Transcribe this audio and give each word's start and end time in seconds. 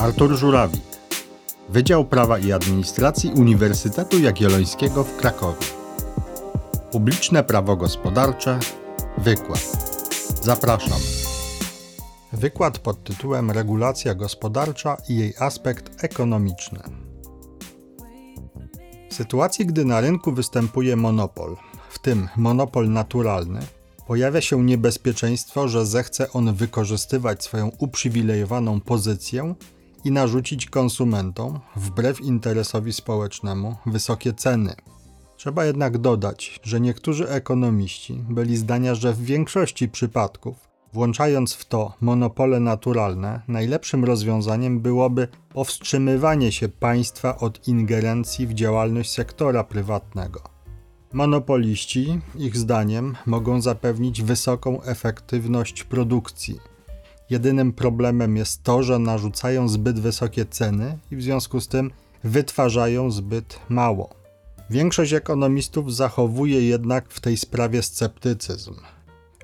Artur 0.00 0.36
Żurawik, 0.36 0.82
Wydział 1.68 2.04
Prawa 2.04 2.38
i 2.38 2.52
Administracji 2.52 3.30
Uniwersytetu 3.30 4.18
Jagiellońskiego 4.18 5.04
w 5.04 5.16
Krakowie. 5.16 5.66
Publiczne 6.92 7.44
prawo 7.44 7.76
gospodarcze. 7.76 8.58
Wykład. 9.18 9.60
Zapraszam. 10.42 10.98
Wykład 12.32 12.78
pod 12.78 13.04
tytułem 13.04 13.50
Regulacja 13.50 14.14
gospodarcza 14.14 14.96
i 15.08 15.16
jej 15.16 15.34
aspekt 15.38 16.04
ekonomiczny. 16.04 16.80
W 19.10 19.14
sytuacji, 19.14 19.66
gdy 19.66 19.84
na 19.84 20.00
rynku 20.00 20.32
występuje 20.32 20.96
monopol, 20.96 21.56
w 21.90 21.98
tym 21.98 22.28
monopol 22.36 22.90
naturalny, 22.90 23.60
pojawia 24.06 24.40
się 24.40 24.64
niebezpieczeństwo, 24.64 25.68
że 25.68 25.86
zechce 25.86 26.32
on 26.32 26.54
wykorzystywać 26.54 27.44
swoją 27.44 27.70
uprzywilejowaną 27.78 28.80
pozycję 28.80 29.54
i 30.04 30.10
narzucić 30.10 30.66
konsumentom, 30.66 31.60
wbrew 31.76 32.20
interesowi 32.20 32.92
społecznemu, 32.92 33.76
wysokie 33.86 34.32
ceny. 34.32 34.74
Trzeba 35.36 35.64
jednak 35.64 35.98
dodać, 35.98 36.60
że 36.62 36.80
niektórzy 36.80 37.28
ekonomiści 37.28 38.24
byli 38.28 38.56
zdania, 38.56 38.94
że 38.94 39.12
w 39.12 39.24
większości 39.24 39.88
przypadków, 39.88 40.68
włączając 40.92 41.54
w 41.54 41.64
to 41.64 41.92
monopole 42.00 42.60
naturalne, 42.60 43.40
najlepszym 43.48 44.04
rozwiązaniem 44.04 44.80
byłoby 44.80 45.28
powstrzymywanie 45.54 46.52
się 46.52 46.68
państwa 46.68 47.38
od 47.38 47.68
ingerencji 47.68 48.46
w 48.46 48.54
działalność 48.54 49.12
sektora 49.12 49.64
prywatnego. 49.64 50.40
Monopoliści, 51.12 52.20
ich 52.34 52.56
zdaniem, 52.56 53.16
mogą 53.26 53.60
zapewnić 53.60 54.22
wysoką 54.22 54.82
efektywność 54.82 55.84
produkcji. 55.84 56.69
Jedynym 57.30 57.72
problemem 57.72 58.36
jest 58.36 58.62
to, 58.62 58.82
że 58.82 58.98
narzucają 58.98 59.68
zbyt 59.68 60.00
wysokie 60.00 60.46
ceny 60.46 60.98
i 61.10 61.16
w 61.16 61.22
związku 61.22 61.60
z 61.60 61.68
tym 61.68 61.90
wytwarzają 62.24 63.10
zbyt 63.10 63.58
mało. 63.68 64.10
Większość 64.70 65.12
ekonomistów 65.12 65.94
zachowuje 65.94 66.62
jednak 66.68 67.08
w 67.08 67.20
tej 67.20 67.36
sprawie 67.36 67.82
sceptycyzm. 67.82 68.74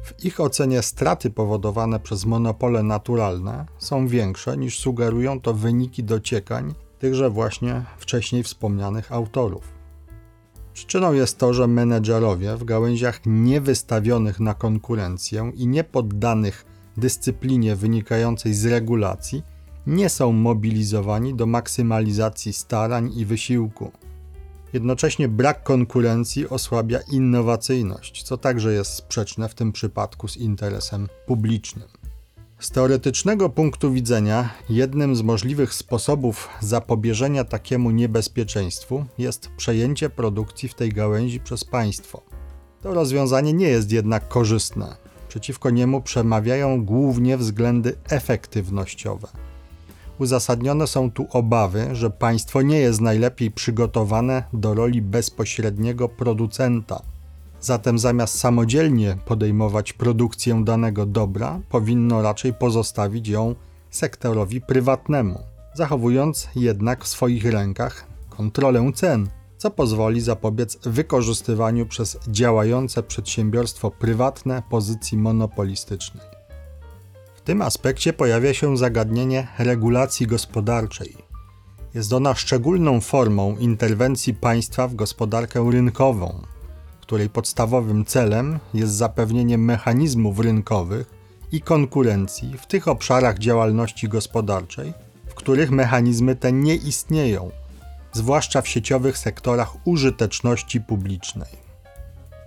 W 0.03 0.25
ich 0.25 0.41
ocenie 0.41 0.83
straty 0.83 1.31
powodowane 1.31 2.01
przez 2.01 2.25
monopole 2.25 2.83
naturalne 2.83 3.67
są 3.79 4.09
większe 4.09 4.57
niż 4.57 4.79
sugerują 4.79 5.41
to 5.41 5.55
wyniki 5.55 6.05
dociekań 6.05 6.75
tychże 6.99 7.31
właśnie 7.31 7.85
wcześniej 7.99 8.43
wspomnianych 8.43 9.13
autorów. 9.13 9.77
Przyczyną 10.73 11.13
jest 11.13 11.39
to, 11.39 11.55
że 11.55 11.67
menedżerowie 11.67 12.57
w 12.57 12.65
gałęziach 12.65 13.21
niewystawionych 13.27 14.41
na 14.41 14.55
konkurencję 14.55 15.53
i 15.55 15.67
niepoddanych 15.67 16.76
dyscyplinie 16.97 17.77
wynikającej 17.77 18.55
z 18.55 18.67
regulacji 18.67 19.43
nie 19.87 20.09
są 20.09 20.33
mobilizowani 20.33 21.35
do 21.35 21.47
maksymalizacji 21.47 22.53
starań 22.53 23.13
i 23.17 23.25
wysiłku. 23.25 23.91
Jednocześnie 24.73 25.29
brak 25.29 25.63
konkurencji 25.63 26.49
osłabia 26.49 26.99
innowacyjność, 27.13 28.23
co 28.23 28.37
także 28.37 28.73
jest 28.73 28.91
sprzeczne 28.91 29.49
w 29.49 29.55
tym 29.55 29.73
przypadku 29.73 30.29
z 30.29 30.37
interesem 30.37 31.09
publicznym. 31.27 31.89
Z 32.59 32.71
teoretycznego 32.71 33.49
punktu 33.49 33.93
widzenia, 33.93 34.51
jednym 34.69 35.17
z 35.17 35.23
możliwych 35.23 35.75
sposobów 35.75 36.49
zapobieżenia 36.61 37.45
takiemu 37.45 37.91
niebezpieczeństwu 37.91 39.05
jest 39.19 39.49
przejęcie 39.57 40.11
produkcji 40.11 40.69
w 40.69 40.75
tej 40.75 40.89
gałęzi 40.89 41.41
przez 41.41 41.65
państwo. 41.65 42.23
To 42.83 42.95
rozwiązanie 42.95 43.53
nie 43.53 43.69
jest 43.69 43.93
jednak 43.93 44.29
korzystne. 44.29 44.97
Przeciwko 45.37 45.71
niemu 45.71 46.01
przemawiają 46.01 46.85
głównie 46.85 47.37
względy 47.37 47.97
efektywnościowe. 48.11 49.29
Uzasadnione 50.19 50.87
są 50.87 51.11
tu 51.11 51.27
obawy, 51.31 51.89
że 51.93 52.11
państwo 52.11 52.63
nie 52.63 52.79
jest 52.79 53.01
najlepiej 53.01 53.51
przygotowane 53.51 54.43
do 54.53 54.75
roli 54.75 55.03
bezpośredniego 55.03 56.09
producenta 56.09 57.03
Zatem 57.61 57.99
zamiast 57.99 58.39
samodzielnie 58.39 59.17
podejmować 59.25 59.93
produkcję 59.93 60.65
danego 60.65 61.07
dobra, 61.07 61.61
powinno 61.69 62.23
raczej 62.23 62.55
pozostawić 62.55 63.29
ją 63.29 63.55
sektorowi 63.91 64.61
prywatnemu, 64.61 65.39
zachowując 65.75 66.49
jednak 66.55 67.05
w 67.05 67.09
swoich 67.09 67.45
rękach 67.45 68.07
kontrolę 68.31 68.93
cen, 68.95 69.29
co 69.59 69.71
pozwoli 69.71 70.21
zapobiec 70.21 70.79
wykorzystywaniu 70.83 71.87
przez 71.87 72.19
działające 72.29 73.03
przedsiębiorstwo 73.03 73.91
prywatne 73.91 74.63
pozycji 74.71 75.19
monopolistycznej. 75.19 76.27
W 77.35 77.41
tym 77.41 77.63
aspekcie 77.63 78.13
pojawia 78.13 78.55
się 78.55 78.77
zagadnienie 78.77 79.49
regulacji 79.59 80.27
gospodarczej. 80.27 81.17
Jest 81.95 82.13
ona 82.13 82.35
szczególną 82.35 83.01
formą 83.01 83.57
interwencji 83.57 84.35
państwa 84.35 84.89
w 84.89 84.95
gospodarkę 84.95 85.71
rynkową, 85.71 86.43
której 87.01 87.31
podstawowym 87.31 88.05
celem 88.05 88.59
jest 88.75 88.93
zapewnienie 88.93 89.59
mechanizmów 89.59 90.41
rynkowych 90.41 91.15
i 91.53 91.61
konkurencji 91.61 92.59
w 92.59 92.67
tych 92.67 92.89
obszarach 92.89 93.39
działalności 93.39 94.09
gospodarczej, 94.09 94.93
w 95.27 95.35
których 95.35 95.71
mechanizmy 95.71 96.37
te 96.37 96.53
nie 96.53 96.75
istnieją, 96.75 97.51
zwłaszcza 98.17 98.63
w 98.63 98.69
sieciowych 98.69 99.19
sektorach 99.19 99.87
użyteczności 99.87 100.81
publicznej. 100.81 101.49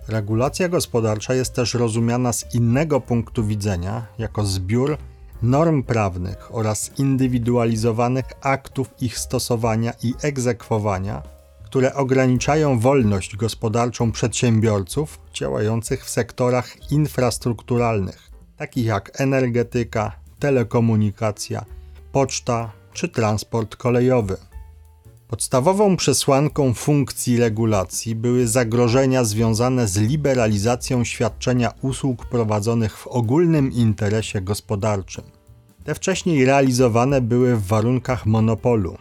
Regulacja 0.08 0.68
gospodarcza 0.68 1.34
jest 1.34 1.54
też 1.54 1.74
rozumiana 1.74 2.32
z 2.32 2.54
innego 2.54 3.00
punktu 3.00 3.44
widzenia 3.44 4.06
jako 4.18 4.46
zbiór 4.46 4.98
norm 5.42 5.82
prawnych 5.82 6.54
oraz 6.54 6.98
indywidualizowanych 6.98 8.24
aktów 8.40 8.94
ich 9.00 9.18
stosowania 9.18 9.92
i 10.02 10.14
egzekwowania 10.22 11.22
które 11.70 11.94
ograniczają 11.94 12.78
wolność 12.78 13.36
gospodarczą 13.36 14.12
przedsiębiorców 14.12 15.18
działających 15.34 16.04
w 16.04 16.10
sektorach 16.10 16.92
infrastrukturalnych, 16.92 18.30
takich 18.56 18.84
jak 18.84 19.20
energetyka, 19.20 20.12
telekomunikacja, 20.38 21.64
poczta 22.12 22.72
czy 22.92 23.08
transport 23.08 23.76
kolejowy. 23.76 24.36
Podstawową 25.30 25.96
przesłanką 25.96 26.74
funkcji 26.74 27.36
regulacji 27.36 28.14
były 28.14 28.46
zagrożenia 28.46 29.24
związane 29.24 29.88
z 29.88 29.96
liberalizacją 29.96 31.04
świadczenia 31.04 31.72
usług 31.82 32.26
prowadzonych 32.26 32.96
w 32.96 33.06
ogólnym 33.06 33.72
interesie 33.72 34.40
gospodarczym. 34.40 35.24
Te 35.84 35.94
wcześniej 35.94 36.44
realizowane 36.44 37.20
były 37.20 37.56
w 37.56 37.66
warunkach 37.66 38.26
monopolu, 38.26 38.96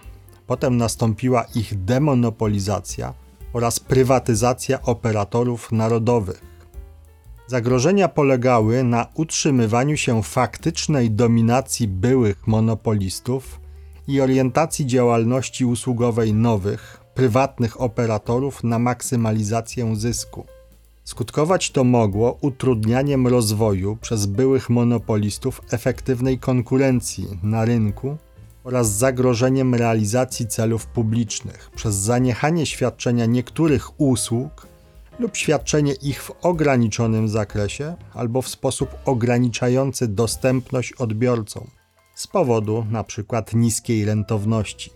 Potem 0.50 0.78
nastąpiła 0.78 1.46
ich 1.56 1.84
demonopolizacja 1.86 3.14
oraz 3.54 3.80
prywatyzacja 3.80 4.82
operatorów 4.82 5.72
narodowych. 5.72 6.42
Zagrożenia 7.48 8.08
polegały 8.08 8.84
na 8.84 9.08
utrzymywaniu 9.14 9.98
się 9.98 10.24
faktycznej 10.24 11.12
dominacji 11.12 11.88
byłych 11.88 12.48
monopolistów 12.48 13.59
i 14.10 14.22
orientacji 14.22 14.86
działalności 14.88 15.66
usługowej 15.66 16.34
nowych, 16.34 17.00
prywatnych 17.14 17.82
operatorów 17.82 18.64
na 18.64 18.80
maksymalizację 18.80 19.96
zysku. 19.96 20.46
Skutkować 21.04 21.72
to 21.72 21.84
mogło 21.84 22.38
utrudnianiem 22.42 23.28
rozwoju 23.28 23.98
przez 24.02 24.26
byłych 24.26 24.70
monopolistów 24.70 25.62
efektywnej 25.72 26.40
konkurencji 26.40 27.28
na 27.44 27.66
rynku 27.66 28.18
oraz 28.64 28.92
zagrożeniem 28.92 29.76
realizacji 29.76 30.48
celów 30.48 30.86
publicznych 30.86 31.72
przez 31.76 31.96
zaniechanie 31.96 32.66
świadczenia 32.66 33.26
niektórych 33.26 34.02
usług 34.02 34.68
lub 35.20 35.38
świadczenie 35.38 35.94
ich 35.94 36.24
w 36.24 36.32
ograniczonym 36.42 37.30
zakresie 37.30 37.96
albo 38.14 38.42
w 38.42 38.50
sposób 38.50 38.90
ograniczający 39.06 40.08
dostępność 40.08 40.94
odbiorcom 40.94 41.79
z 42.20 42.28
powodu 42.28 42.86
np. 42.90 43.44
niskiej 43.54 44.06
rentowności. 44.06 44.92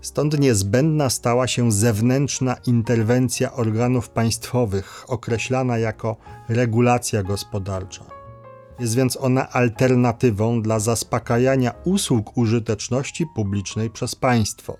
Stąd 0.00 0.40
niezbędna 0.40 1.10
stała 1.10 1.46
się 1.46 1.72
zewnętrzna 1.72 2.56
interwencja 2.66 3.52
organów 3.52 4.10
państwowych, 4.10 5.04
określana 5.08 5.78
jako 5.78 6.16
regulacja 6.48 7.22
gospodarcza. 7.22 8.04
Jest 8.80 8.94
więc 8.94 9.16
ona 9.16 9.50
alternatywą 9.50 10.62
dla 10.62 10.80
zaspokajania 10.80 11.74
usług 11.84 12.36
użyteczności 12.36 13.26
publicznej 13.34 13.90
przez 13.90 14.14
państwo. 14.14 14.76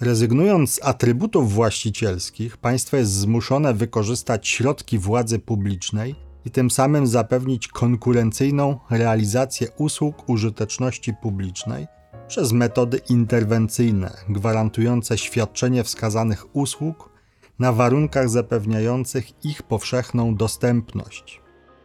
Rezygnując 0.00 0.74
z 0.74 0.82
atrybutów 0.82 1.52
właścicielskich, 1.52 2.56
państwo 2.56 2.96
jest 2.96 3.12
zmuszone 3.12 3.74
wykorzystać 3.74 4.48
środki 4.48 4.98
władzy 4.98 5.38
publicznej 5.38 6.29
i 6.44 6.50
tym 6.50 6.70
samym 6.70 7.06
zapewnić 7.06 7.68
konkurencyjną 7.68 8.78
realizację 8.90 9.68
usług 9.78 10.28
użyteczności 10.28 11.14
publicznej 11.22 11.86
przez 12.28 12.52
metody 12.52 13.00
interwencyjne, 13.08 14.16
gwarantujące 14.28 15.18
świadczenie 15.18 15.84
wskazanych 15.84 16.56
usług 16.56 17.10
na 17.58 17.72
warunkach 17.72 18.28
zapewniających 18.28 19.44
ich 19.44 19.62
powszechną 19.62 20.34
dostępność. 20.34 21.40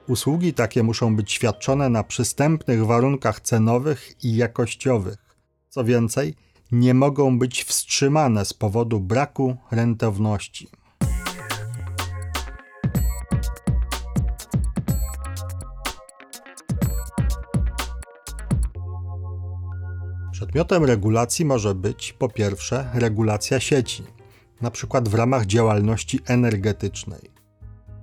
Usługi 0.08 0.54
takie 0.54 0.84
muszą 0.84 1.16
być 1.16 1.32
świadczone 1.32 1.90
na 1.90 2.04
przystępnych 2.04 2.86
warunkach 2.86 3.40
cenowych 3.40 4.24
i 4.24 4.36
jakościowych, 4.36 5.18
Co 5.70 5.84
więcej, 5.84 6.36
nie 6.72 6.94
mogą 6.94 7.40
być 7.40 7.64
wstrzymane 7.64 8.46
z 8.46 8.54
powodu 8.54 9.00
braku 9.00 9.58
rentowności. 9.72 10.68
Przedmiotem 20.36 20.84
regulacji 20.86 21.46
może 21.46 21.76
być 21.76 22.14
po 22.14 22.30
pierwsze 22.30 22.90
regulacja 22.94 23.60
sieci, 23.60 24.04
np. 24.62 25.02
w 25.06 25.14
ramach 25.14 25.46
działalności 25.46 26.20
energetycznej. 26.26 27.32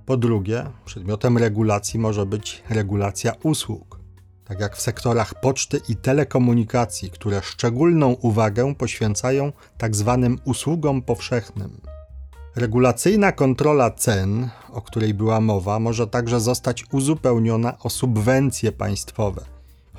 Po 0.05 0.17
drugie, 0.17 0.65
przedmiotem 0.85 1.37
regulacji 1.37 1.99
może 1.99 2.25
być 2.25 2.63
regulacja 2.69 3.33
usług, 3.43 3.99
tak 4.45 4.59
jak 4.59 4.77
w 4.77 4.81
sektorach 4.81 5.41
poczty 5.41 5.81
i 5.89 5.95
telekomunikacji, 5.95 7.11
które 7.11 7.41
szczególną 7.41 8.11
uwagę 8.11 8.75
poświęcają 8.75 9.51
tzw. 9.79 10.19
Tak 10.37 10.47
usługom 10.47 11.01
powszechnym. 11.01 11.81
Regulacyjna 12.55 13.31
kontrola 13.31 13.91
cen, 13.91 14.49
o 14.71 14.81
której 14.81 15.13
była 15.13 15.41
mowa, 15.41 15.79
może 15.79 16.07
także 16.07 16.39
zostać 16.39 16.85
uzupełniona 16.91 17.77
o 17.79 17.89
subwencje 17.89 18.71
państwowe. 18.71 19.52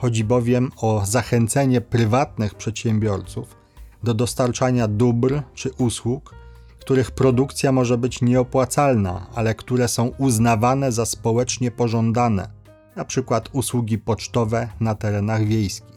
Chodzi 0.04 0.24
bowiem 0.24 0.70
o 0.76 1.06
zachęcenie 1.06 1.80
prywatnych 1.80 2.54
przedsiębiorców 2.54 3.56
do 4.02 4.14
dostarczania 4.14 4.88
dóbr 4.88 5.42
czy 5.54 5.70
usług, 5.78 6.34
których 6.80 7.10
produkcja 7.10 7.72
może 7.72 7.98
być 7.98 8.22
nieopłacalna, 8.22 9.26
ale 9.34 9.54
które 9.54 9.88
są 9.88 10.06
uznawane 10.18 10.92
za 10.92 11.06
społecznie 11.06 11.70
pożądane, 11.70 12.48
np. 12.96 13.40
usługi 13.52 13.98
pocztowe 13.98 14.68
na 14.80 14.94
terenach 14.94 15.44
wiejskich. 15.44 15.96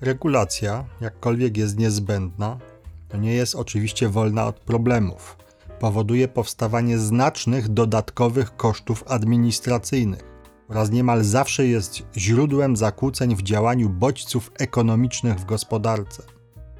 Regulacja, 0.00 0.84
jakkolwiek 1.00 1.56
jest 1.56 1.78
niezbędna, 1.78 2.58
to 3.08 3.16
nie 3.16 3.34
jest 3.34 3.54
oczywiście 3.54 4.08
wolna 4.08 4.46
od 4.46 4.60
problemów. 4.60 5.36
Powoduje 5.80 6.28
powstawanie 6.28 6.98
znacznych 6.98 7.68
dodatkowych 7.68 8.56
kosztów 8.56 9.04
administracyjnych 9.06 10.33
oraz 10.68 10.90
niemal 10.90 11.24
zawsze 11.24 11.66
jest 11.66 12.02
źródłem 12.16 12.76
zakłóceń 12.76 13.36
w 13.36 13.42
działaniu 13.42 13.90
bodźców 13.90 14.50
ekonomicznych 14.58 15.38
w 15.38 15.44
gospodarce. 15.44 16.22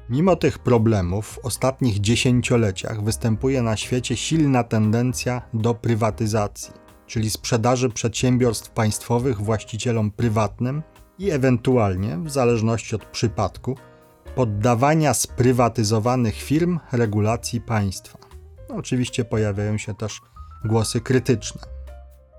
Mimo 0.09 0.35
tych 0.35 0.59
problemów 0.59 1.27
w 1.27 1.45
ostatnich 1.45 1.99
dziesięcioleciach 1.99 3.03
występuje 3.03 3.61
na 3.61 3.77
świecie 3.77 4.17
silna 4.17 4.63
tendencja 4.63 5.41
do 5.53 5.73
prywatyzacji, 5.73 6.73
czyli 7.07 7.29
sprzedaży 7.29 7.89
przedsiębiorstw 7.89 8.69
państwowych 8.69 9.41
właścicielom 9.41 10.11
prywatnym 10.11 10.83
i 11.19 11.29
ewentualnie, 11.31 12.17
w 12.17 12.29
zależności 12.29 12.95
od 12.95 13.05
przypadku, 13.05 13.77
poddawania 14.35 15.13
sprywatyzowanych 15.13 16.35
firm 16.35 16.79
regulacji 16.91 17.61
państwa. 17.61 18.17
Oczywiście 18.69 19.25
pojawiają 19.25 19.77
się 19.77 19.95
też 19.95 20.21
głosy 20.65 21.01
krytyczne. 21.01 21.74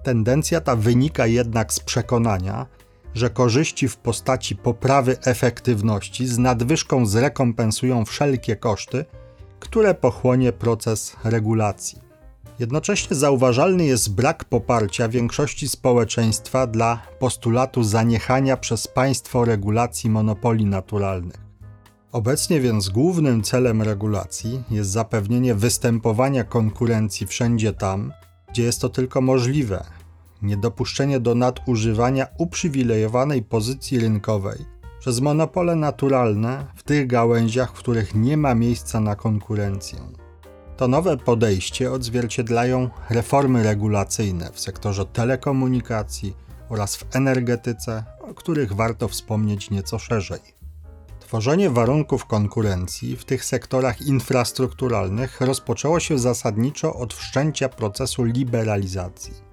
Tendencja 0.06 0.60
ta 0.60 0.76
wynika 0.76 1.26
jednak 1.26 1.72
z 1.72 1.80
przekonania, 1.80 2.66
że 3.14 3.30
korzyści 3.30 3.88
w 3.88 3.96
postaci 3.96 4.56
poprawy 4.56 5.16
efektywności 5.20 6.26
z 6.26 6.38
nadwyżką 6.38 7.06
zrekompensują 7.06 8.04
wszelkie 8.04 8.56
koszty, 8.56 9.04
które 9.60 9.94
pochłonie 9.94 10.52
proces 10.52 11.16
regulacji. 11.24 11.98
Jednocześnie 12.58 13.16
zauważalny 13.16 13.84
jest 13.84 14.14
brak 14.14 14.44
poparcia 14.44 15.08
większości 15.08 15.68
społeczeństwa 15.68 16.66
dla 16.66 17.02
postulatu 17.18 17.82
zaniechania 17.82 18.56
przez 18.56 18.88
państwo 18.88 19.44
regulacji 19.44 20.10
monopoli 20.10 20.66
naturalnych. 20.66 21.40
Obecnie 22.12 22.60
więc 22.60 22.88
głównym 22.88 23.42
celem 23.42 23.82
regulacji 23.82 24.62
jest 24.70 24.90
zapewnienie 24.90 25.54
występowania 25.54 26.44
konkurencji 26.44 27.26
wszędzie 27.26 27.72
tam, 27.72 28.12
gdzie 28.48 28.62
jest 28.62 28.80
to 28.80 28.88
tylko 28.88 29.20
możliwe, 29.20 29.95
niedopuszczenie 30.42 31.20
do 31.20 31.34
nadużywania 31.34 32.26
uprzywilejowanej 32.38 33.42
pozycji 33.42 33.98
rynkowej 33.98 34.76
przez 34.98 35.20
monopole 35.20 35.76
naturalne 35.76 36.66
w 36.74 36.82
tych 36.82 37.06
gałęziach, 37.06 37.70
w 37.70 37.78
których 37.78 38.14
nie 38.14 38.36
ma 38.36 38.54
miejsca 38.54 39.00
na 39.00 39.16
konkurencję. 39.16 39.98
To 40.76 40.88
nowe 40.88 41.16
podejście 41.16 41.92
odzwierciedlają 41.92 42.90
reformy 43.10 43.62
regulacyjne 43.62 44.50
w 44.52 44.60
sektorze 44.60 45.06
telekomunikacji 45.06 46.36
oraz 46.68 46.96
w 46.96 47.16
energetyce, 47.16 48.04
o 48.30 48.34
których 48.34 48.72
warto 48.72 49.08
wspomnieć 49.08 49.70
nieco 49.70 49.98
szerzej. 49.98 50.40
Tworzenie 51.20 51.70
warunków 51.70 52.24
konkurencji 52.24 53.16
w 53.16 53.24
tych 53.24 53.44
sektorach 53.44 54.02
infrastrukturalnych 54.02 55.40
rozpoczęło 55.40 56.00
się 56.00 56.18
zasadniczo 56.18 56.94
od 56.94 57.14
wszczęcia 57.14 57.68
procesu 57.68 58.24
liberalizacji. 58.24 59.45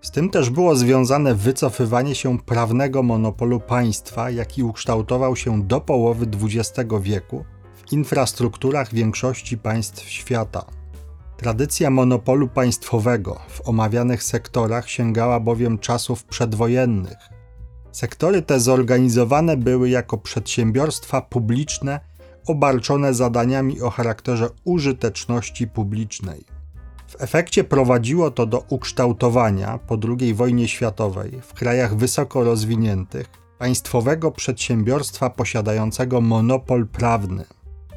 Z 0.00 0.10
tym 0.10 0.30
też 0.30 0.50
było 0.50 0.76
związane 0.76 1.34
wycofywanie 1.34 2.14
się 2.14 2.38
prawnego 2.38 3.02
monopolu 3.02 3.60
państwa, 3.60 4.30
jaki 4.30 4.62
ukształtował 4.62 5.36
się 5.36 5.62
do 5.62 5.80
połowy 5.80 6.26
XX 6.42 6.90
wieku 7.00 7.44
w 7.74 7.92
infrastrukturach 7.92 8.94
większości 8.94 9.58
państw 9.58 10.08
świata. 10.08 10.64
Tradycja 11.36 11.90
monopolu 11.90 12.48
państwowego 12.48 13.40
w 13.48 13.68
omawianych 13.68 14.22
sektorach 14.22 14.90
sięgała 14.90 15.40
bowiem 15.40 15.78
czasów 15.78 16.24
przedwojennych. 16.24 17.18
Sektory 17.92 18.42
te 18.42 18.60
zorganizowane 18.60 19.56
były 19.56 19.90
jako 19.90 20.18
przedsiębiorstwa 20.18 21.20
publiczne 21.20 22.00
obarczone 22.46 23.14
zadaniami 23.14 23.80
o 23.80 23.90
charakterze 23.90 24.48
użyteczności 24.64 25.68
publicznej. 25.68 26.57
W 27.18 27.22
efekcie 27.22 27.64
prowadziło 27.64 28.30
to 28.30 28.46
do 28.46 28.64
ukształtowania 28.68 29.78
po 29.86 29.98
II 30.18 30.34
wojnie 30.34 30.68
światowej 30.68 31.40
w 31.42 31.54
krajach 31.54 31.96
wysoko 31.96 32.44
rozwiniętych 32.44 33.26
państwowego 33.58 34.30
przedsiębiorstwa 34.30 35.30
posiadającego 35.30 36.20
monopol 36.20 36.86
prawny. 36.86 37.44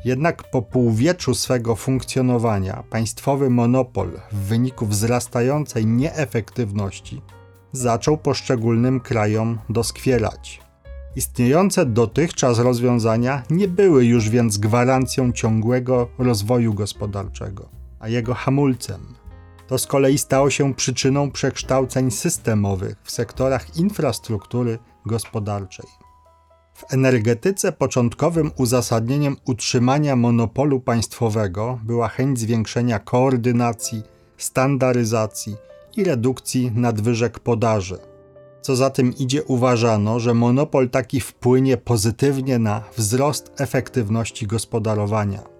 Jednak 0.05 0.51
po 0.51 0.61
półwieczu 0.61 1.35
swego 1.35 1.75
funkcjonowania 1.75 2.83
państwowy 2.89 3.49
monopol 3.49 4.11
w 4.31 4.35
wyniku 4.35 4.85
wzrastającej 4.85 5.85
nieefektywności 5.85 7.21
zaczął 7.71 8.17
poszczególnym 8.17 8.99
krajom 8.99 9.59
doskwierać. 9.69 10.61
Istniejące 11.15 11.85
dotychczas 11.85 12.59
rozwiązania 12.59 13.43
nie 13.49 13.67
były 13.67 14.05
już 14.05 14.29
więc 14.29 14.57
gwarancją 14.57 15.31
ciągłego 15.31 16.07
rozwoju 16.17 16.73
gospodarczego 16.73 17.81
a 18.01 18.07
jego 18.07 18.33
hamulcem. 18.33 19.20
To 19.71 19.77
z 19.77 19.87
kolei 19.87 20.17
stało 20.17 20.49
się 20.49 20.73
przyczyną 20.73 21.31
przekształceń 21.31 22.11
systemowych 22.11 22.95
w 23.03 23.11
sektorach 23.11 23.77
infrastruktury 23.77 24.79
gospodarczej. 25.05 25.85
W 26.73 26.93
energetyce 26.93 27.71
początkowym 27.71 28.51
uzasadnieniem 28.57 29.37
utrzymania 29.45 30.15
monopolu 30.15 30.79
państwowego 30.79 31.79
była 31.83 32.07
chęć 32.07 32.39
zwiększenia 32.39 32.99
koordynacji, 32.99 34.03
standaryzacji 34.37 35.55
i 35.97 36.03
redukcji 36.03 36.71
nadwyżek 36.75 37.39
podaży. 37.39 37.97
Co 38.61 38.75
za 38.75 38.89
tym 38.89 39.13
idzie, 39.17 39.43
uważano, 39.43 40.19
że 40.19 40.33
monopol 40.33 40.89
taki 40.89 41.21
wpłynie 41.21 41.77
pozytywnie 41.77 42.59
na 42.59 42.83
wzrost 42.97 43.51
efektywności 43.57 44.47
gospodarowania. 44.47 45.50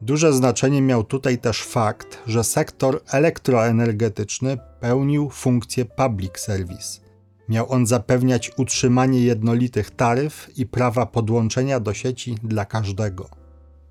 Duże 0.00 0.32
znaczenie 0.32 0.82
miał 0.82 1.04
tutaj 1.04 1.38
też 1.38 1.62
fakt, 1.62 2.18
że 2.26 2.44
sektor 2.44 3.00
elektroenergetyczny 3.12 4.58
pełnił 4.80 5.30
funkcję 5.30 5.84
public 5.84 6.38
service. 6.38 7.00
Miał 7.48 7.72
on 7.72 7.86
zapewniać 7.86 8.52
utrzymanie 8.56 9.20
jednolitych 9.20 9.90
taryf 9.90 10.50
i 10.56 10.66
prawa 10.66 11.06
podłączenia 11.06 11.80
do 11.80 11.94
sieci 11.94 12.36
dla 12.42 12.64
każdego. 12.64 13.28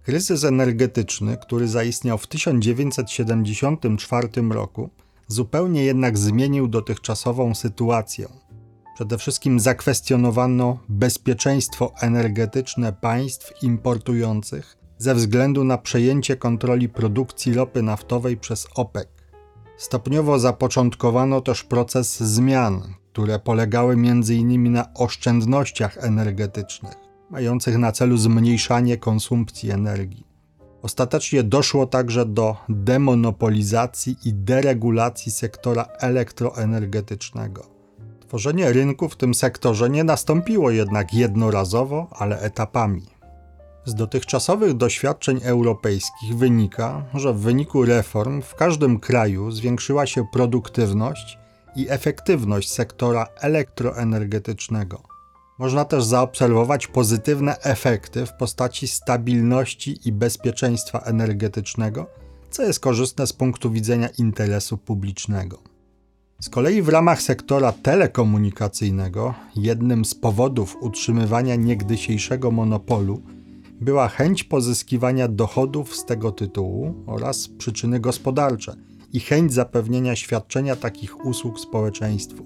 Kryzys 0.03 0.43
energetyczny, 0.43 1.37
który 1.37 1.67
zaistniał 1.67 2.17
w 2.17 2.27
1974 2.27 4.27
roku, 4.51 4.89
zupełnie 5.27 5.83
jednak 5.83 6.17
zmienił 6.17 6.67
dotychczasową 6.67 7.55
sytuację. 7.55 8.27
Przede 8.95 9.17
wszystkim 9.17 9.59
zakwestionowano 9.59 10.79
bezpieczeństwo 10.89 11.93
energetyczne 12.01 12.93
państw 12.93 13.63
importujących 13.63 14.77
ze 14.97 15.15
względu 15.15 15.63
na 15.63 15.77
przejęcie 15.77 16.35
kontroli 16.35 16.89
produkcji 16.89 17.53
ropy 17.53 17.81
naftowej 17.81 18.37
przez 18.37 18.67
OPEC. 18.75 19.07
Stopniowo 19.77 20.39
zapoczątkowano 20.39 21.41
też 21.41 21.63
proces 21.63 22.19
zmian, 22.19 22.81
które 23.13 23.39
polegały 23.39 23.93
m.in. 23.93 24.71
na 24.71 24.93
oszczędnościach 24.93 25.97
energetycznych, 25.97 26.95
mających 27.29 27.77
na 27.77 27.91
celu 27.91 28.17
zmniejszanie 28.17 28.97
konsumpcji 28.97 29.71
energii. 29.71 30.27
Ostatecznie 30.81 31.43
doszło 31.43 31.85
także 31.85 32.25
do 32.25 32.55
demonopolizacji 32.69 34.15
i 34.25 34.33
deregulacji 34.33 35.31
sektora 35.31 35.83
elektroenergetycznego. 35.99 37.65
Tworzenie 38.27 38.73
rynku 38.73 39.09
w 39.09 39.15
tym 39.15 39.33
sektorze 39.33 39.89
nie 39.89 40.03
nastąpiło 40.03 40.71
jednak 40.71 41.13
jednorazowo, 41.13 42.07
ale 42.11 42.39
etapami. 42.39 43.16
Z 43.87 43.95
dotychczasowych 43.95 44.73
doświadczeń 44.73 45.39
europejskich 45.43 46.37
wynika, 46.37 47.03
że 47.13 47.33
w 47.33 47.39
wyniku 47.39 47.85
reform 47.85 48.41
w 48.41 48.55
każdym 48.55 48.99
kraju 48.99 49.51
zwiększyła 49.51 50.05
się 50.05 50.25
produktywność 50.33 51.37
i 51.75 51.89
efektywność 51.89 52.71
sektora 52.71 53.27
elektroenergetycznego. 53.39 55.03
Można 55.59 55.85
też 55.85 56.03
zaobserwować 56.03 56.87
pozytywne 56.87 57.59
efekty 57.59 58.25
w 58.25 58.33
postaci 58.33 58.87
stabilności 58.87 59.99
i 60.05 60.11
bezpieczeństwa 60.11 60.99
energetycznego, 60.99 62.05
co 62.49 62.63
jest 62.63 62.79
korzystne 62.79 63.27
z 63.27 63.33
punktu 63.33 63.71
widzenia 63.71 64.09
interesu 64.17 64.77
publicznego. 64.77 65.59
Z 66.41 66.49
kolei 66.49 66.81
w 66.81 66.89
ramach 66.89 67.21
sektora 67.21 67.71
telekomunikacyjnego 67.71 69.33
jednym 69.55 70.05
z 70.05 70.15
powodów 70.15 70.77
utrzymywania 70.81 71.55
niegdysiejszego 71.55 72.51
monopolu 72.51 73.21
była 73.81 74.07
chęć 74.07 74.43
pozyskiwania 74.43 75.27
dochodów 75.27 75.95
z 75.95 76.05
tego 76.05 76.31
tytułu 76.31 76.93
oraz 77.05 77.47
przyczyny 77.47 77.99
gospodarcze 77.99 78.75
i 79.13 79.19
chęć 79.19 79.53
zapewnienia 79.53 80.15
świadczenia 80.15 80.75
takich 80.75 81.25
usług 81.25 81.59
społeczeństwu. 81.59 82.45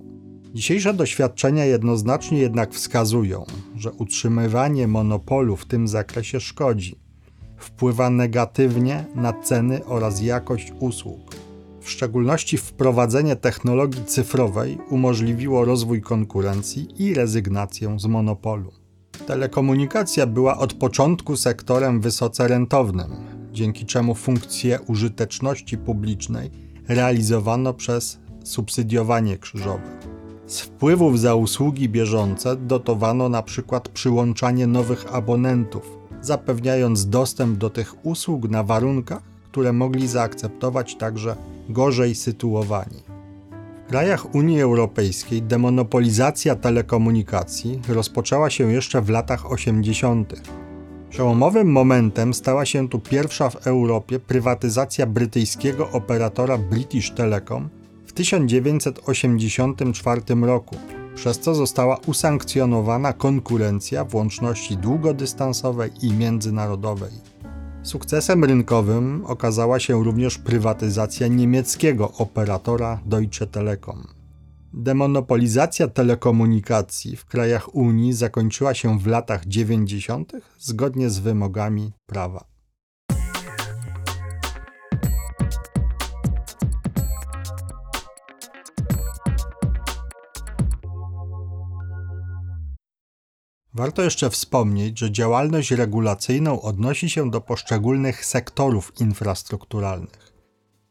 Dzisiejsze 0.54 0.94
doświadczenia 0.94 1.66
jednoznacznie 1.66 2.38
jednak 2.38 2.74
wskazują, 2.74 3.46
że 3.76 3.92
utrzymywanie 3.92 4.88
monopolu 4.88 5.56
w 5.56 5.66
tym 5.66 5.88
zakresie 5.88 6.40
szkodzi. 6.40 6.96
Wpływa 7.58 8.10
negatywnie 8.10 9.06
na 9.16 9.34
ceny 9.34 9.86
oraz 9.86 10.22
jakość 10.22 10.74
usług. 10.80 11.36
W 11.82 11.90
szczególności 11.90 12.58
wprowadzenie 12.58 13.36
technologii 13.36 14.06
cyfrowej 14.06 14.78
umożliwiło 14.90 15.66
rozwój 15.66 16.02
konkurencji 16.02 16.88
i 16.98 17.14
rezygnację 17.14 18.00
z 18.00 18.06
monopolu. 18.06 18.81
Telekomunikacja 19.28 20.28
była 20.28 20.58
od 20.58 20.74
początku 20.74 21.38
sektorem 21.38 22.02
wysoce 22.02 22.48
rentownym, 22.48 23.12
dzięki 23.52 23.86
czemu 23.86 24.16
funkcje 24.16 24.80
użyteczności 24.88 25.78
publicznej 25.78 26.52
realizowano 26.88 27.74
przez 27.74 28.20
subsydiowanie 28.44 29.38
krzyżowe. 29.38 30.00
Z 30.48 30.60
wpływów 30.60 31.20
za 31.20 31.36
usługi 31.36 31.90
bieżące 31.90 32.56
dotowano 32.56 33.30
na 33.30 33.44
przykład 33.44 33.90
przyłączanie 33.90 34.68
nowych 34.68 35.16
abonentów, 35.16 35.98
zapewniając 36.22 37.10
dostęp 37.10 37.58
do 37.58 37.70
tych 37.70 38.06
usług 38.06 38.50
na 38.50 38.64
warunkach, 38.64 39.22
które 39.52 39.74
mogli 39.74 40.08
zaakceptować 40.08 40.96
także 40.96 41.36
gorzej 41.70 42.16
sytuowani. 42.16 43.11
Krajach 43.92 44.36
Unii 44.36 44.62
Europejskiej 44.62 45.42
demonopolizacja 45.42 46.56
telekomunikacji 46.56 47.82
rozpoczęła 47.88 48.50
się 48.50 48.72
jeszcze 48.72 49.02
w 49.02 49.10
latach 49.10 49.52
80. 49.52 50.34
Przełomowym 51.10 51.72
momentem 51.72 52.34
stała 52.34 52.66
się 52.66 52.90
tu 52.90 53.00
pierwsza 53.00 53.50
w 53.50 53.68
Europie 53.68 54.20
prywatyzacja 54.20 55.06
brytyjskiego 55.06 55.90
operatora 55.90 56.58
British 56.58 57.12
Telecom 57.12 57.70
w 58.06 58.14
1984 58.14 60.22
roku, 60.42 60.76
przez 61.16 61.40
co 61.40 61.56
została 61.56 61.98
usankcjonowana 62.06 63.14
konkurencja 63.14 64.06
w 64.06 64.16
łączności 64.16 64.78
długodystansowej 64.78 65.92
i 66.02 66.14
międzynarodowej. 66.14 67.31
Sukcesem 67.84 68.44
rynkowym 68.44 69.26
okazała 69.26 69.80
się 69.80 70.04
również 70.04 70.38
prywatyzacja 70.38 71.28
niemieckiego 71.28 72.12
operatora 72.12 73.00
Deutsche 73.06 73.48
Telekom. 73.48 74.08
Demonopolizacja 74.74 75.88
telekomunikacji 75.88 77.16
w 77.16 77.26
krajach 77.26 77.76
Unii 77.76 78.14
zakończyła 78.14 78.74
się 78.74 79.00
w 79.00 79.08
latach 79.08 79.46
90. 79.46 80.34
zgodnie 80.60 81.10
z 81.10 81.20
wymogami 81.20 81.92
prawa. 82.06 82.51
Warto 93.74 94.02
jeszcze 94.02 94.30
wspomnieć, 94.30 95.00
że 95.00 95.12
działalność 95.12 95.72
regulacyjną 95.72 96.62
odnosi 96.62 97.10
się 97.10 97.32
do 97.32 97.42
poszczególnych 97.42 98.26
sektorów 98.26 98.94
infrastrukturalnych. 99.00 100.34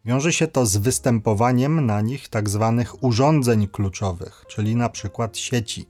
Wiąże 0.05 0.33
się 0.33 0.47
to 0.47 0.67
z 0.67 0.77
występowaniem 0.77 1.87
na 1.87 2.01
nich 2.01 2.29
tzw. 2.29 2.75
Tak 2.79 3.05
urządzeń 3.05 3.69
kluczowych, 3.69 4.45
czyli 4.49 4.73
np. 4.73 5.29
sieci. 5.33 5.89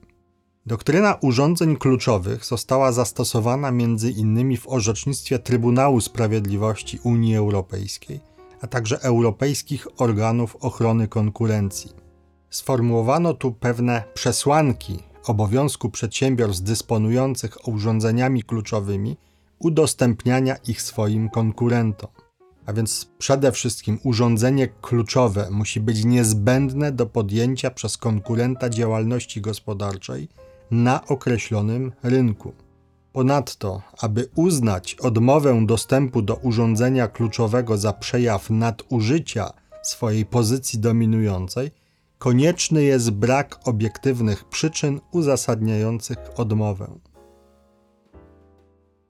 Doktryna 0.66 1.14
urządzeń 1.14 1.76
kluczowych 1.76 2.44
została 2.44 2.92
zastosowana 2.92 3.68
m.in. 3.68 4.56
w 4.56 4.68
orzecznictwie 4.68 5.38
Trybunału 5.38 6.00
Sprawiedliwości 6.00 6.98
Unii 7.02 7.36
Europejskiej, 7.36 8.20
a 8.60 8.66
także 8.66 9.02
europejskich 9.02 9.86
organów 10.00 10.56
ochrony 10.56 11.08
konkurencji. 11.08 11.90
Sformułowano 12.50 13.34
tu 13.34 13.52
pewne 13.52 14.04
przesłanki 14.14 15.09
obowiązku 15.24 15.90
przedsiębiorstw 15.90 16.62
dysponujących 16.62 17.68
urządzeniami 17.68 18.42
kluczowymi 18.42 19.16
udostępniania 19.58 20.56
ich 20.68 20.82
swoim 20.82 21.28
konkurentom. 21.28 22.10
A 22.66 22.72
więc 22.72 23.10
przede 23.18 23.52
wszystkim 23.52 23.98
urządzenie 24.04 24.68
kluczowe 24.68 25.50
musi 25.50 25.80
być 25.80 26.04
niezbędne 26.04 26.92
do 26.92 27.06
podjęcia 27.06 27.70
przez 27.70 27.96
konkurenta 27.96 28.70
działalności 28.70 29.40
gospodarczej 29.40 30.28
na 30.70 31.06
określonym 31.06 31.92
rynku. 32.02 32.52
Ponadto, 33.12 33.82
aby 34.00 34.28
uznać 34.34 34.94
odmowę 34.94 35.66
dostępu 35.66 36.22
do 36.22 36.34
urządzenia 36.34 37.08
kluczowego 37.08 37.78
za 37.78 37.92
przejaw 37.92 38.50
nadużycia 38.50 39.50
swojej 39.82 40.26
pozycji 40.26 40.78
dominującej, 40.78 41.70
konieczny 42.20 42.82
jest 42.82 43.10
brak 43.10 43.68
obiektywnych 43.68 44.44
przyczyn 44.44 45.00
uzasadniających 45.12 46.18
odmowę. 46.36 46.98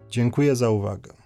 Dziękuję 0.09 0.57
za 0.57 0.71
uwagę. 0.71 1.20